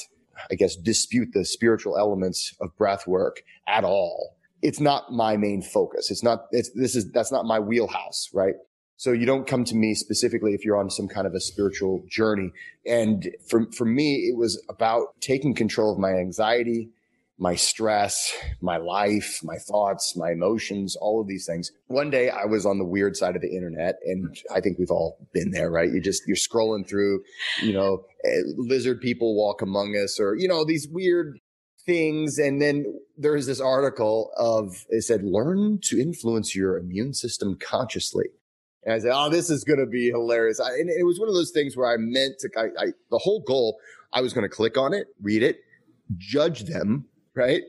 I 0.50 0.54
guess, 0.54 0.76
dispute 0.76 1.31
the 1.33 1.45
spiritual 1.45 1.99
elements 1.99 2.54
of 2.61 2.76
breath 2.76 3.09
work 3.09 3.43
at 3.66 3.83
all, 3.83 4.37
it's 4.62 4.81
not 4.81 5.12
my 5.12 5.37
main 5.37 5.61
focus. 5.61 6.11
It's 6.12 6.23
not, 6.23 6.47
it's, 6.52 6.71
this 6.75 6.95
is, 6.95 7.11
that's 7.11 7.33
not 7.33 7.45
my 7.45 7.59
wheelhouse, 7.59 8.31
right? 8.33 8.54
So 8.97 9.11
you 9.11 9.26
don't 9.26 9.47
come 9.49 9.64
to 9.64 9.75
me 9.75 9.95
specifically 9.95 10.54
if 10.54 10.64
you're 10.64 10.78
on 10.78 10.88
some 10.90 11.09
kind 11.09 11.26
of 11.26 11.35
a 11.35 11.40
spiritual 11.40 12.04
journey. 12.09 12.52
And 12.87 13.28
for, 13.49 13.66
for 13.73 13.85
me, 13.85 14.28
it 14.28 14.37
was 14.38 14.64
about 14.69 15.21
taking 15.21 15.54
control 15.54 15.93
of 15.93 15.99
my 15.99 16.12
anxiety, 16.12 16.90
my 17.38 17.57
stress, 17.57 18.33
my 18.61 18.76
life, 18.76 19.41
my 19.43 19.57
thoughts, 19.57 20.17
my 20.17 20.31
emotions, 20.33 20.97
all 20.97 21.21
of 21.21 21.26
these 21.26 21.47
things. 21.47 21.73
One 21.88 22.09
day 22.11 22.31
I 22.31 22.45
was 22.45 22.64
on 22.64 22.79
the 22.79 22.85
weird 22.85 23.17
side 23.17 23.35
of 23.35 23.43
the 23.43 23.55
internet 23.55 23.97
and 24.05 24.37
I 24.55 24.61
think 24.61 24.79
we've 24.79 24.91
all 24.91 25.19
been 25.33 25.50
there, 25.50 25.71
right? 25.71 25.91
You 25.91 26.00
just, 26.00 26.23
you're 26.26 26.37
scrolling 26.37 26.88
through, 26.88 27.23
you 27.61 27.73
know, 27.73 28.05
eh, 28.25 28.43
lizard 28.57 29.00
people 29.00 29.37
walk 29.37 29.62
among 29.62 29.97
us 29.97 30.21
or, 30.21 30.37
you 30.37 30.47
know, 30.47 30.64
these 30.64 30.87
weird 30.88 31.38
things. 31.85 32.38
And 32.38 32.62
then 32.62 32.85
there's 33.19 33.47
this 33.47 33.61
article 33.61 34.31
of, 34.37 34.85
it 34.88 35.03
said, 35.03 35.25
learn 35.25 35.81
to 35.85 36.00
influence 36.00 36.55
your 36.55 36.79
immune 36.79 37.14
system 37.14 37.57
consciously. 37.61 38.26
And 38.85 38.95
I 38.95 38.99
said, 39.00 39.12
oh, 39.12 39.29
this 39.29 39.50
is 39.50 39.64
going 39.64 39.81
to 39.81 39.87
be 39.87 40.09
hilarious. 40.11 40.61
I, 40.61 40.69
and 40.69 40.88
it 40.88 41.05
was 41.05 41.19
one 41.19 41.29
of 41.29 41.35
those 41.35 41.50
things 41.50 41.76
where 41.76 41.93
I 41.93 41.97
meant 41.97 42.38
to, 42.41 42.50
I, 42.57 42.64
I 42.79 42.87
the 43.11 43.19
whole 43.19 43.41
goal, 43.41 43.79
I 44.12 44.21
was 44.21 44.33
going 44.33 44.49
to 44.49 44.55
click 44.55 44.79
on 44.79 44.95
it, 44.95 45.09
read 45.21 45.43
it, 45.43 45.59
judge 46.17 46.64
them, 46.64 47.07
right? 47.37 47.62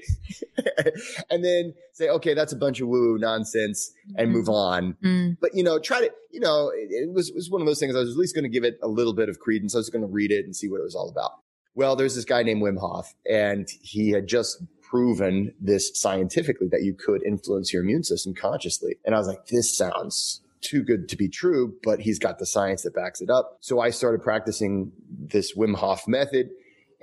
and 1.29 1.43
then 1.43 1.73
say, 1.93 2.09
okay, 2.09 2.33
that's 2.33 2.53
a 2.53 2.55
bunch 2.55 2.81
of 2.81 2.87
woo 2.87 3.17
nonsense 3.17 3.91
and 4.15 4.31
move 4.31 4.49
on. 4.49 4.95
Mm. 5.03 5.37
But, 5.41 5.55
you 5.55 5.63
know, 5.63 5.79
try 5.79 6.01
to, 6.01 6.11
you 6.31 6.39
know, 6.39 6.69
it, 6.69 6.89
it 6.91 7.13
was, 7.13 7.29
it 7.29 7.35
was 7.35 7.49
one 7.49 7.61
of 7.61 7.67
those 7.67 7.79
things 7.79 7.95
I 7.95 7.99
was 7.99 8.11
at 8.11 8.17
least 8.17 8.35
going 8.35 8.43
to 8.43 8.49
give 8.49 8.63
it 8.63 8.77
a 8.83 8.87
little 8.87 9.13
bit 9.13 9.29
of 9.29 9.39
credence. 9.39 9.75
I 9.75 9.79
was 9.79 9.89
going 9.89 10.03
to 10.03 10.11
read 10.11 10.31
it 10.31 10.45
and 10.45 10.55
see 10.55 10.69
what 10.69 10.79
it 10.79 10.83
was 10.83 10.95
all 10.95 11.09
about. 11.09 11.31
Well, 11.73 11.95
there's 11.95 12.15
this 12.15 12.25
guy 12.25 12.43
named 12.43 12.61
Wim 12.61 12.79
Hof 12.79 13.13
and 13.29 13.67
he 13.81 14.11
had 14.11 14.27
just 14.27 14.63
proven 14.81 15.53
this 15.59 15.91
scientifically 15.93 16.67
that 16.71 16.83
you 16.83 16.93
could 16.93 17.23
influence 17.23 17.73
your 17.73 17.83
immune 17.83 18.03
system 18.03 18.33
consciously. 18.33 18.97
And 19.03 19.15
I 19.15 19.17
was 19.17 19.27
like, 19.27 19.47
this 19.47 19.75
sounds 19.75 20.41
too 20.61 20.83
good 20.83 21.09
to 21.09 21.17
be 21.17 21.27
true, 21.27 21.73
but 21.83 21.99
he's 21.99 22.19
got 22.19 22.39
the 22.39 22.45
science 22.45 22.83
that 22.83 22.95
backs 22.95 23.21
it 23.21 23.29
up. 23.29 23.57
So 23.61 23.79
I 23.79 23.89
started 23.89 24.21
practicing 24.21 24.91
this 25.09 25.55
Wim 25.55 25.75
Hof 25.75 26.07
method. 26.07 26.49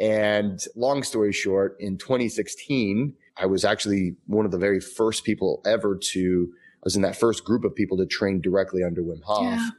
And 0.02 0.60
long 0.74 1.04
story 1.04 1.32
short, 1.32 1.76
in 1.78 1.96
2016, 1.96 3.14
I 3.36 3.46
was 3.46 3.64
actually 3.64 4.16
one 4.26 4.44
of 4.44 4.50
the 4.50 4.58
very 4.58 4.80
first 4.80 5.22
people 5.22 5.62
ever 5.64 5.96
to, 6.12 6.48
I 6.52 6.82
was 6.82 6.96
in 6.96 7.02
that 7.02 7.14
first 7.14 7.44
group 7.44 7.62
of 7.62 7.76
people 7.76 7.96
to 7.98 8.06
train 8.06 8.40
directly 8.40 8.82
under 8.82 9.00
Wim 9.00 9.22
Hof. 9.22 9.44
Yeah. 9.44 9.70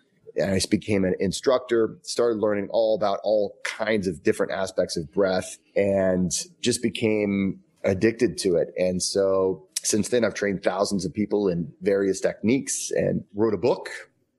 And 0.46 0.56
I 0.56 0.60
became 0.72 1.04
an 1.04 1.16
instructor, 1.20 1.98
started 2.04 2.40
learning 2.40 2.70
all 2.72 2.96
about 2.96 3.20
all 3.26 3.58
kinds 3.66 4.08
of 4.08 4.24
different 4.24 4.54
aspects 4.54 4.96
of 4.96 5.12
breath 5.12 5.58
and 5.76 6.32
just 6.62 6.82
became 6.82 7.60
addicted 7.84 8.38
to 8.40 8.56
it. 8.56 8.70
And 8.78 9.04
so 9.04 9.68
since 9.84 10.08
then, 10.08 10.24
I've 10.24 10.34
trained 10.34 10.64
thousands 10.64 11.06
of 11.06 11.14
people 11.14 11.50
in 11.50 11.74
various 11.82 12.22
techniques 12.22 12.92
and 12.92 13.26
wrote 13.36 13.54
a 13.54 13.58
book 13.58 13.90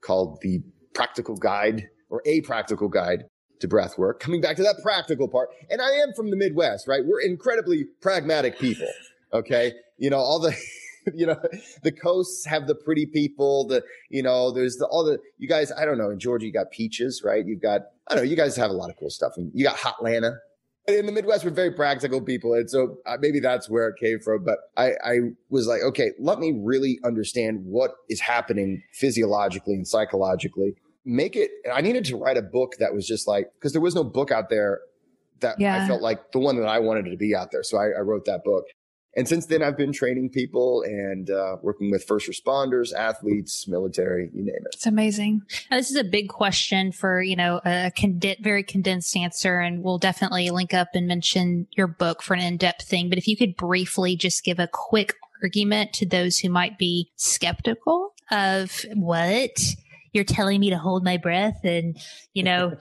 called 0.01 0.39
The 0.41 0.63
Practical 0.95 1.37
Guide 1.37 1.91
or 2.09 2.23
A 2.25 2.41
Practical 2.41 2.89
Guide 2.89 3.25
to 3.61 3.69
Breath 3.69 3.99
Work. 3.99 4.21
Coming 4.21 4.41
back 4.41 4.57
to 4.57 4.63
that 4.63 4.77
practical 4.83 5.29
part. 5.29 5.51
And 5.71 5.81
I 5.81 5.91
am 5.91 6.13
from 6.15 6.31
the 6.31 6.37
Midwest, 6.37 6.87
right? 6.89 7.05
We're 7.05 7.21
incredibly 7.21 7.85
pragmatic 8.01 8.59
people. 8.59 8.89
Okay. 9.33 9.73
You 9.99 10.11
know, 10.11 10.19
all 10.19 10.39
the, 10.39 10.57
you 11.13 11.27
know, 11.27 11.37
the 11.83 11.91
coasts 11.91 12.47
have 12.47 12.69
the 12.69 12.75
pretty 12.77 13.05
people, 13.05 13.67
the, 13.67 13.83
you 14.11 14.23
know, 14.23 14.53
there's 14.53 14.77
the, 14.77 14.87
all 14.87 15.05
the, 15.05 15.19
you 15.39 15.49
guys, 15.49 15.73
I 15.73 15.85
don't 15.85 15.99
know, 15.99 16.11
in 16.11 16.21
Georgia, 16.21 16.47
you 16.47 16.53
got 16.53 16.71
peaches, 16.71 17.23
right? 17.25 17.45
You've 17.45 17.61
got, 17.61 17.81
I 18.07 18.15
don't 18.15 18.23
know, 18.23 18.31
you 18.31 18.37
guys 18.37 18.55
have 18.55 18.71
a 18.71 18.75
lot 18.75 18.91
of 18.91 18.97
cool 18.97 19.11
stuff. 19.11 19.33
And 19.37 19.51
you 19.53 19.65
got 19.65 19.77
Hotlanta, 19.77 20.37
in 20.87 21.07
the 21.07 21.13
Midwest, 21.13 21.45
we're 21.45 21.51
very 21.51 21.71
practical 21.71 22.21
people. 22.21 22.55
And 22.55 22.69
so 22.69 22.99
uh, 23.07 23.17
maybe 23.19 23.41
that's 23.41 23.71
where 23.71 23.89
it 23.89 23.97
came 23.99 24.21
from. 24.21 24.45
But 24.45 24.59
I, 24.77 24.93
I 25.05 25.19
was 25.49 25.67
like, 25.67 25.81
okay, 25.83 26.11
let 26.19 26.39
me 26.39 26.53
really 26.63 27.01
understand 27.05 27.65
what 27.65 27.93
is 28.11 28.21
happening 28.21 28.83
physiologically 28.93 29.75
and 29.75 29.89
psychologically. 29.89 30.77
Make 31.05 31.37
it, 31.37 31.51
I 31.73 31.81
needed 31.81 32.05
to 32.07 32.17
write 32.17 32.37
a 32.37 32.43
book 32.43 32.77
that 32.79 32.95
was 32.95 33.07
just 33.07 33.29
like, 33.29 33.51
because 33.55 33.73
there 33.73 33.83
was 33.83 33.95
no 33.95 34.05
book 34.05 34.31
out 34.31 34.49
there 34.49 34.81
that 35.41 35.61
Yeah. 35.61 35.83
I 35.83 35.87
felt 35.87 36.01
like 36.01 36.33
the 36.33 36.39
one 36.39 36.57
that 36.57 36.67
I 36.67 36.79
wanted 36.79 37.11
to 37.11 37.17
be 37.17 37.35
out 37.35 37.51
there. 37.53 37.63
So 37.63 37.77
I, 37.77 37.89
I 37.89 38.01
wrote 38.01 38.25
that 38.25 38.43
book. 38.45 38.65
And 39.17 39.29
since 39.29 39.47
then, 39.47 39.63
I've 39.63 39.77
been 39.77 39.93
training 39.93 40.31
people 40.31 40.83
and 40.83 41.31
uh, 41.31 41.57
working 41.63 41.89
with 41.91 42.03
first 42.05 42.29
responders, 42.29 42.93
athletes, 42.93 43.69
military, 43.69 44.29
you 44.35 44.43
name 44.45 44.57
it. 44.57 44.75
It's 44.75 44.87
amazing. 44.87 45.43
Now, 45.71 45.77
this 45.77 45.91
is 45.91 45.97
a 45.97 46.03
big 46.03 46.29
question 46.29 46.91
for, 46.91 47.23
you 47.23 47.37
know, 47.37 47.61
a 47.65 47.93
condi- 47.97 48.43
very 48.43 48.65
condensed 48.65 49.17
answer. 49.17 49.61
And 49.61 49.85
we'll 49.85 49.99
definitely 49.99 50.51
link 50.51 50.75
up 50.75 50.89
and 50.95 51.07
mention 51.07 51.69
your 51.77 51.87
book 51.87 52.23
for 52.23 52.35
an 52.35 52.41
in-depth 52.41 52.89
thing. 52.89 53.09
But 53.09 53.19
if 53.19 53.29
you 53.29 53.37
could 53.37 53.55
briefly 53.57 54.17
just 54.17 54.43
give 54.43 54.59
a 54.59 54.69
quick 54.73 55.15
argument 55.43 55.93
to 55.93 56.07
those 56.07 56.39
who 56.39 56.49
might 56.49 56.77
be 56.77 57.13
skeptical 57.15 58.15
of 58.33 58.85
what 58.95 59.57
you're 60.15 60.25
telling 60.25 60.61
me 60.61 60.71
to 60.71 60.79
hold 60.79 61.05
my 61.05 61.17
breath 61.17 61.61
and, 61.65 61.99
you 62.33 62.43
know, 62.43 62.77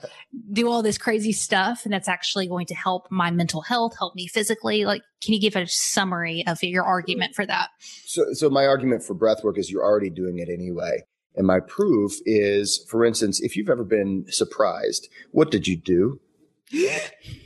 do 0.53 0.69
all 0.69 0.83
this 0.83 0.97
crazy 0.97 1.33
stuff. 1.33 1.81
And 1.83 1.91
that's 1.91 2.07
actually 2.07 2.47
going 2.47 2.67
to 2.67 2.75
help 2.75 3.07
my 3.11 3.31
mental 3.31 3.61
health, 3.61 3.97
help 3.97 4.15
me 4.15 4.27
physically. 4.27 4.85
Like, 4.85 5.01
can 5.21 5.33
you 5.33 5.41
give 5.41 5.55
a 5.55 5.67
summary 5.67 6.45
of 6.47 6.61
your 6.63 6.83
argument 6.83 7.35
for 7.35 7.45
that? 7.45 7.69
So, 8.05 8.33
so 8.33 8.49
my 8.49 8.65
argument 8.67 9.03
for 9.03 9.15
breath 9.15 9.43
work 9.43 9.57
is 9.57 9.71
you're 9.71 9.83
already 9.83 10.11
doing 10.11 10.37
it 10.37 10.47
anyway. 10.47 11.01
And 11.35 11.47
my 11.47 11.59
proof 11.59 12.13
is, 12.25 12.85
for 12.87 13.03
instance, 13.03 13.41
if 13.41 13.57
you've 13.57 13.69
ever 13.69 13.83
been 13.83 14.25
surprised, 14.29 15.09
what 15.31 15.49
did 15.49 15.67
you 15.67 15.75
do? 15.75 16.19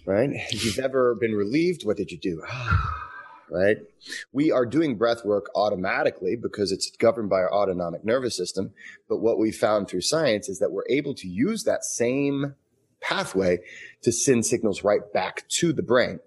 right? 0.05 0.29
If 0.51 0.65
you've 0.65 0.79
ever 0.79 1.15
been 1.15 1.33
relieved, 1.33 1.85
what 1.85 1.97
did 1.97 2.11
you 2.11 2.17
do? 2.17 2.43
Right? 3.49 3.77
We 4.31 4.51
are 4.51 4.65
doing 4.65 4.97
breath 4.97 5.25
work 5.25 5.49
automatically 5.55 6.35
because 6.35 6.71
it's 6.71 6.91
governed 6.97 7.29
by 7.29 7.37
our 7.37 7.53
autonomic 7.53 8.03
nervous 8.03 8.35
system. 8.35 8.71
But 9.07 9.19
what 9.19 9.37
we 9.37 9.51
found 9.51 9.87
through 9.87 10.01
science 10.01 10.49
is 10.49 10.59
that 10.59 10.71
we're 10.71 10.87
able 10.89 11.13
to 11.15 11.27
use 11.27 11.63
that 11.63 11.83
same 11.83 12.55
pathway 13.01 13.59
to 14.01 14.11
send 14.11 14.45
signals 14.45 14.83
right 14.83 15.01
back 15.13 15.47
to 15.49 15.73
the 15.73 15.83
brain. 15.83 16.19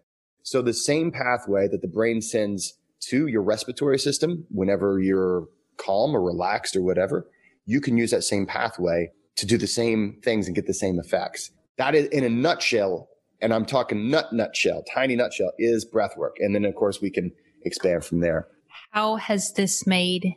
So 0.43 0.62
the 0.62 0.73
same 0.73 1.12
pathway 1.12 1.69
that 1.69 1.83
the 1.83 1.89
brain 1.89 2.23
sends 2.23 2.75
to 3.09 3.27
your 3.27 3.43
respiratory 3.43 3.99
system 3.99 4.47
whenever 4.50 5.00
you're 5.00 5.49
calm 5.77 6.15
or 6.15 6.23
relaxed 6.23 6.77
or 6.77 6.83
whatever, 6.83 7.27
you 7.67 7.81
can 7.81 7.97
use 7.97 8.11
that 8.11 8.25
same 8.25 8.47
pathway 8.47 9.11
to 9.37 9.47
do 9.47 9.57
the 9.57 9.67
same 9.67 10.19
things 10.23 10.47
and 10.47 10.57
get 10.57 10.67
the 10.67 10.75
same 10.75 10.99
effects. 10.99 11.50
That 11.77 11.95
is 11.95 12.07
in 12.09 12.25
a 12.25 12.29
nutshell, 12.29 13.09
and 13.43 13.53
I'm 13.55 13.65
talking 13.65 14.11
nut 14.11 14.33
nutshell, 14.33 14.85
tiny 14.93 15.17
nutshell, 15.17 15.53
is 15.59 15.85
breath 15.85 16.17
work. 16.17 16.37
And 16.41 16.55
then 16.55 16.65
of 16.65 16.75
course 16.75 17.01
we 17.01 17.11
can 17.11 17.33
expand 17.65 18.05
from 18.05 18.21
there. 18.21 18.49
How 18.93 19.17
has 19.17 19.53
this 19.53 19.87
made 19.87 20.35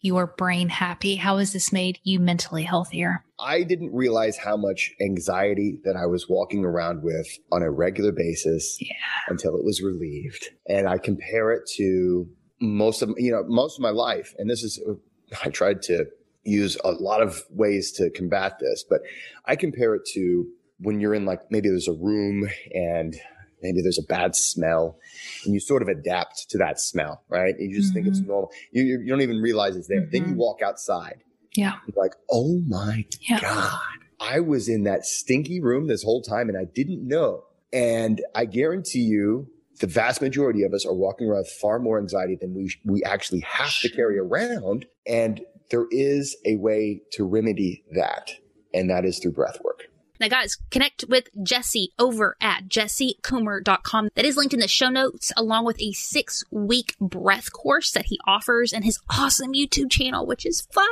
your 0.00 0.26
brain 0.26 0.68
happy? 0.68 1.16
How 1.16 1.38
has 1.38 1.52
this 1.52 1.72
made 1.72 1.98
you 2.04 2.20
mentally 2.20 2.62
healthier? 2.62 3.24
I 3.40 3.62
didn't 3.62 3.92
realize 3.94 4.36
how 4.38 4.56
much 4.56 4.92
anxiety 5.00 5.78
that 5.84 5.96
I 5.96 6.06
was 6.06 6.28
walking 6.28 6.64
around 6.64 7.02
with 7.02 7.26
on 7.52 7.62
a 7.62 7.70
regular 7.70 8.12
basis 8.12 8.78
Yeah. 8.80 8.92
until 9.28 9.56
it 9.56 9.64
was 9.64 9.82
relieved. 9.82 10.48
And 10.68 10.88
I 10.88 10.98
compare 10.98 11.52
it 11.52 11.62
to 11.76 12.28
most 12.60 13.02
of, 13.02 13.10
you 13.16 13.32
know, 13.32 13.42
most 13.46 13.78
of 13.78 13.82
my 13.82 13.90
life. 13.90 14.34
And 14.38 14.48
this 14.48 14.62
is, 14.62 14.80
I 15.44 15.48
tried 15.50 15.82
to 15.82 16.06
use 16.44 16.76
a 16.84 16.92
lot 16.92 17.20
of 17.22 17.42
ways 17.50 17.90
to 17.92 18.08
combat 18.10 18.58
this, 18.60 18.84
but 18.88 19.00
I 19.46 19.56
compare 19.56 19.94
it 19.96 20.02
to 20.14 20.46
when 20.78 21.00
you're 21.00 21.14
in 21.14 21.24
like, 21.24 21.40
maybe 21.50 21.68
there's 21.68 21.88
a 21.88 21.92
room 21.92 22.48
and 22.74 23.16
maybe 23.62 23.80
there's 23.82 23.98
a 23.98 24.06
bad 24.06 24.36
smell 24.36 24.98
and 25.44 25.54
you 25.54 25.60
sort 25.60 25.82
of 25.82 25.88
adapt 25.88 26.50
to 26.50 26.58
that 26.58 26.78
smell, 26.80 27.22
right? 27.28 27.54
And 27.58 27.70
you 27.70 27.76
just 27.80 27.94
think 27.94 28.06
it's 28.06 28.20
normal. 28.20 28.50
You, 28.72 28.82
you 28.84 29.06
don't 29.08 29.22
even 29.22 29.40
realize 29.40 29.76
it's 29.76 29.88
there. 29.88 30.06
Then 30.12 30.26
you 30.28 30.34
Mhm. 30.34 30.36
walk 30.36 30.60
outside 30.62 31.22
Yeah. 31.54 31.72
you're 31.86 32.02
like, 32.02 32.12
oh 32.30 32.60
my 32.66 33.06
Yeah. 33.22 33.40
God. 33.40 33.80
I 34.20 34.40
was 34.40 34.68
in 34.68 34.84
that 34.84 35.04
stinky 35.06 35.60
room 35.60 35.88
this 35.88 36.02
whole 36.02 36.22
time 36.22 36.48
and 36.48 36.56
I 36.58 36.64
didn't 36.64 37.06
know. 37.06 37.44
And 37.72 38.22
I 38.34 38.44
guarantee 38.44 39.00
you, 39.00 39.48
the 39.80 39.86
vast 39.86 40.22
majority 40.22 40.62
of 40.62 40.72
us 40.72 40.86
are 40.86 40.94
walking 40.94 41.26
around 41.26 41.40
with 41.40 41.50
far 41.60 41.78
more 41.78 41.98
anxiety 41.98 42.36
than 42.40 42.54
we, 42.54 42.70
we 42.84 43.02
actually 43.04 43.40
have 43.40 43.78
to 43.80 43.90
carry 43.90 44.18
around. 44.18 44.86
And 45.06 45.42
there 45.70 45.86
is 45.90 46.34
a 46.46 46.56
way 46.56 47.02
to 47.12 47.24
remedy 47.24 47.84
that. 47.94 48.30
And 48.72 48.88
that 48.88 49.04
is 49.04 49.18
through 49.18 49.32
breath 49.32 49.58
work. 49.62 49.84
Now, 50.20 50.28
guys, 50.28 50.56
connect 50.70 51.04
with 51.08 51.28
Jesse 51.42 51.92
over 51.98 52.36
at 52.40 52.68
jessecoomer.com. 52.68 54.08
That 54.14 54.24
is 54.24 54.36
linked 54.36 54.54
in 54.54 54.60
the 54.60 54.68
show 54.68 54.88
notes, 54.88 55.32
along 55.36 55.64
with 55.64 55.80
a 55.80 55.92
six 55.92 56.44
week 56.50 56.96
breath 57.00 57.52
course 57.52 57.92
that 57.92 58.06
he 58.06 58.18
offers 58.26 58.72
and 58.72 58.84
his 58.84 58.98
awesome 59.10 59.52
YouTube 59.52 59.90
channel, 59.90 60.26
which 60.26 60.46
is 60.46 60.66
fire. 60.72 60.86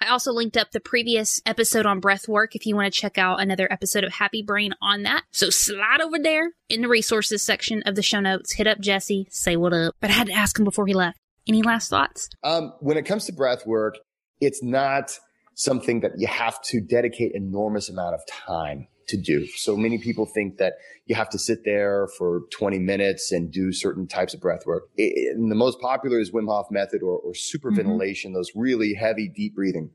I 0.00 0.08
also 0.08 0.32
linked 0.32 0.56
up 0.56 0.70
the 0.72 0.80
previous 0.80 1.40
episode 1.46 1.86
on 1.86 2.00
breath 2.00 2.28
work 2.28 2.54
if 2.54 2.66
you 2.66 2.74
want 2.76 2.92
to 2.92 3.00
check 3.00 3.18
out 3.18 3.40
another 3.40 3.70
episode 3.70 4.04
of 4.04 4.12
Happy 4.12 4.42
Brain 4.42 4.74
on 4.80 5.02
that. 5.04 5.24
So 5.30 5.50
slide 5.50 6.00
over 6.00 6.18
there 6.18 6.52
in 6.68 6.82
the 6.82 6.88
resources 6.88 7.42
section 7.42 7.82
of 7.84 7.94
the 7.94 8.02
show 8.02 8.20
notes, 8.20 8.52
hit 8.52 8.66
up 8.66 8.80
Jesse, 8.80 9.26
say 9.30 9.56
what 9.56 9.72
up. 9.72 9.94
But 10.00 10.10
I 10.10 10.14
had 10.14 10.26
to 10.28 10.32
ask 10.32 10.58
him 10.58 10.64
before 10.64 10.86
he 10.86 10.94
left. 10.94 11.18
Any 11.48 11.62
last 11.62 11.90
thoughts? 11.90 12.28
Um, 12.42 12.72
when 12.80 12.96
it 12.96 13.06
comes 13.06 13.26
to 13.26 13.32
breath 13.32 13.66
work, 13.66 13.98
it's 14.40 14.62
not 14.62 15.18
something 15.56 16.00
that 16.00 16.12
you 16.16 16.28
have 16.28 16.60
to 16.62 16.80
dedicate 16.80 17.32
enormous 17.34 17.88
amount 17.88 18.14
of 18.14 18.20
time 18.26 18.86
to 19.08 19.16
do. 19.16 19.46
So 19.56 19.76
many 19.76 19.98
people 19.98 20.26
think 20.26 20.58
that 20.58 20.74
you 21.06 21.14
have 21.14 21.28
to 21.30 21.38
sit 21.38 21.64
there 21.64 22.08
for 22.18 22.42
20 22.52 22.78
minutes 22.78 23.32
and 23.32 23.50
do 23.50 23.72
certain 23.72 24.06
types 24.06 24.34
of 24.34 24.40
breath 24.40 24.66
work. 24.66 24.84
I- 24.98 25.12
and 25.32 25.50
the 25.50 25.54
most 25.56 25.80
popular 25.80 26.20
is 26.20 26.30
Wim 26.30 26.46
Hof 26.48 26.66
method 26.70 27.02
or, 27.02 27.18
or 27.18 27.32
superventilation, 27.32 28.32
those 28.34 28.50
really 28.54 28.94
heavy, 28.94 29.28
deep 29.28 29.54
breathing. 29.54 29.90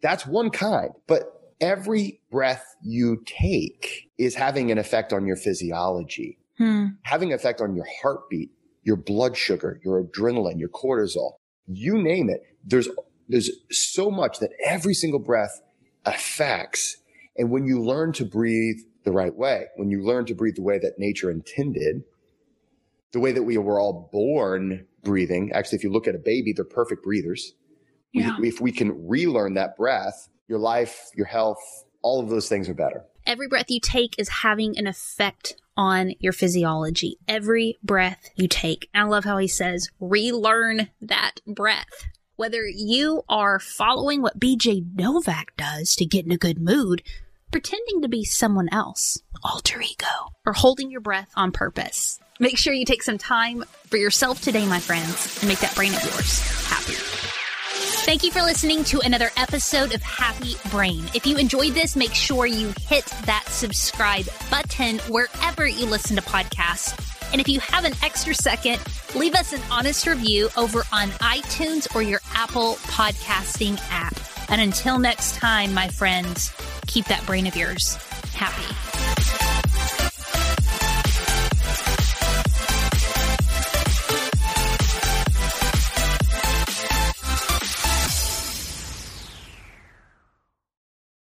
That's 0.00 0.26
one 0.26 0.50
kind, 0.50 0.90
but 1.06 1.22
every 1.60 2.20
breath 2.30 2.64
you 2.82 3.22
take 3.26 4.10
is 4.18 4.34
having 4.34 4.70
an 4.72 4.78
effect 4.78 5.12
on 5.12 5.26
your 5.26 5.36
physiology 5.36 6.38
Hmm. 6.58 6.88
having 7.04 7.30
an 7.32 7.34
effect 7.34 7.60
on 7.60 7.74
your 7.74 7.86
heartbeat, 8.02 8.50
your 8.82 8.96
blood 8.96 9.36
sugar, 9.36 9.80
your 9.84 10.04
adrenaline, 10.04 10.58
your 10.60 10.68
cortisol, 10.68 11.32
you 11.66 12.00
name 12.00 12.28
it. 12.28 12.42
There's, 12.64 12.88
there's 13.28 13.50
so 13.70 14.10
much 14.10 14.38
that 14.40 14.50
every 14.64 14.94
single 14.94 15.20
breath 15.20 15.60
affects. 16.04 16.96
And 17.36 17.50
when 17.50 17.64
you 17.66 17.80
learn 17.80 18.12
to 18.14 18.24
breathe 18.24 18.78
the 19.04 19.12
right 19.12 19.34
way, 19.34 19.66
when 19.76 19.90
you 19.90 20.02
learn 20.04 20.26
to 20.26 20.34
breathe 20.34 20.56
the 20.56 20.62
way 20.62 20.78
that 20.78 20.98
nature 20.98 21.30
intended, 21.30 22.04
the 23.12 23.20
way 23.20 23.32
that 23.32 23.42
we 23.42 23.58
were 23.58 23.80
all 23.80 24.08
born 24.12 24.86
breathing, 25.02 25.52
actually, 25.52 25.76
if 25.76 25.84
you 25.84 25.90
look 25.90 26.08
at 26.08 26.14
a 26.14 26.18
baby, 26.18 26.52
they're 26.52 26.64
perfect 26.64 27.02
breathers. 27.02 27.54
We- 28.14 28.22
Yeah. 28.22 28.36
if 28.42 28.60
we 28.60 28.72
can 28.72 29.08
relearn 29.08 29.54
that 29.54 29.76
breath, 29.76 30.28
your 30.48 30.58
life, 30.58 31.10
your 31.14 31.26
health, 31.26 31.58
all 32.02 32.20
of 32.20 32.28
those 32.28 32.48
things 32.48 32.68
are 32.68 32.74
better. 32.74 33.04
every 33.24 33.46
breath 33.46 33.70
you 33.70 33.78
take 33.80 34.18
is 34.18 34.28
having 34.28 34.76
an 34.76 34.88
effect 34.88 35.54
on 35.76 36.12
your 36.18 36.32
physiology. 36.32 37.18
Every 37.28 37.78
breath 37.80 38.30
you 38.34 38.48
take. 38.48 38.88
I 38.92 39.04
love 39.04 39.22
how 39.24 39.38
he 39.38 39.46
says, 39.46 39.88
relearn 40.00 40.90
that 41.00 41.36
breath. 41.46 42.08
Whether 42.42 42.66
you 42.66 43.22
are 43.28 43.60
following 43.60 44.20
what 44.20 44.40
BJ 44.40 44.84
Novak 44.96 45.56
does 45.56 45.94
to 45.94 46.04
get 46.04 46.26
in 46.26 46.32
a 46.32 46.36
good 46.36 46.60
mood, 46.60 47.04
pretending 47.52 48.02
to 48.02 48.08
be 48.08 48.24
someone 48.24 48.68
else, 48.72 49.22
alter 49.44 49.80
ego, 49.80 50.32
or 50.44 50.52
holding 50.52 50.90
your 50.90 51.02
breath 51.02 51.30
on 51.36 51.52
purpose. 51.52 52.18
Make 52.40 52.58
sure 52.58 52.74
you 52.74 52.84
take 52.84 53.04
some 53.04 53.16
time 53.16 53.62
for 53.86 53.96
yourself 53.96 54.42
today, 54.42 54.66
my 54.66 54.80
friends, 54.80 55.40
and 55.40 55.48
make 55.48 55.60
that 55.60 55.76
brain 55.76 55.94
of 55.94 56.02
yours 56.02 56.40
happy. 56.66 56.94
Thank 58.04 58.24
you 58.24 58.32
for 58.32 58.42
listening 58.42 58.82
to 58.86 58.98
another 59.04 59.30
episode 59.36 59.94
of 59.94 60.02
Happy 60.02 60.56
Brain. 60.68 61.04
If 61.14 61.24
you 61.28 61.36
enjoyed 61.36 61.74
this, 61.74 61.94
make 61.94 62.12
sure 62.12 62.46
you 62.46 62.72
hit 62.88 63.06
that 63.24 63.44
subscribe 63.46 64.26
button 64.50 64.98
wherever 65.08 65.64
you 65.64 65.86
listen 65.86 66.16
to 66.16 66.22
podcasts. 66.22 67.11
And 67.32 67.40
if 67.40 67.48
you 67.48 67.60
have 67.60 67.84
an 67.84 67.94
extra 68.02 68.34
second, 68.34 68.80
leave 69.14 69.34
us 69.34 69.52
an 69.52 69.60
honest 69.70 70.06
review 70.06 70.48
over 70.56 70.82
on 70.92 71.08
iTunes 71.10 71.92
or 71.94 72.02
your 72.02 72.20
Apple 72.34 72.74
podcasting 72.84 73.80
app. 73.90 74.14
And 74.50 74.60
until 74.60 74.98
next 74.98 75.36
time, 75.36 75.72
my 75.72 75.88
friends, 75.88 76.52
keep 76.86 77.06
that 77.06 77.24
brain 77.26 77.46
of 77.46 77.56
yours 77.56 77.96
happy. 78.34 78.91